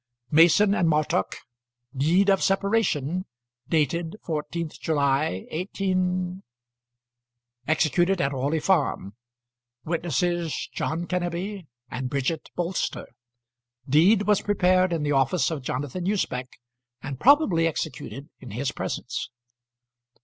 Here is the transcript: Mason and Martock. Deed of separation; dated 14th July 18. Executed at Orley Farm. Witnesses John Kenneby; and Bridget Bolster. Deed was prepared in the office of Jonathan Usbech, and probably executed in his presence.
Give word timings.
Mason 0.31 0.73
and 0.73 0.89
Martock. 0.89 1.35
Deed 1.95 2.27
of 2.31 2.41
separation; 2.41 3.25
dated 3.69 4.15
14th 4.25 4.79
July 4.79 5.45
18. 5.51 6.41
Executed 7.67 8.19
at 8.19 8.33
Orley 8.33 8.59
Farm. 8.59 9.13
Witnesses 9.85 10.67
John 10.73 11.05
Kenneby; 11.05 11.67
and 11.91 12.09
Bridget 12.09 12.49
Bolster. 12.55 13.05
Deed 13.87 14.23
was 14.25 14.41
prepared 14.41 14.91
in 14.91 15.03
the 15.03 15.11
office 15.11 15.51
of 15.51 15.61
Jonathan 15.61 16.07
Usbech, 16.07 16.47
and 17.03 17.19
probably 17.19 17.67
executed 17.67 18.27
in 18.39 18.49
his 18.49 18.71
presence. 18.71 19.29